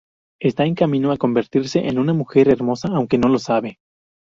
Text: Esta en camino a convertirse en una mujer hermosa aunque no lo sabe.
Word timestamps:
Esta 0.41 0.65
en 0.65 0.73
camino 0.73 1.11
a 1.11 1.17
convertirse 1.17 1.85
en 1.87 1.99
una 1.99 2.11
mujer 2.11 2.49
hermosa 2.49 2.87
aunque 2.91 3.19
no 3.19 3.29
lo 3.29 3.37
sabe. 3.37 3.77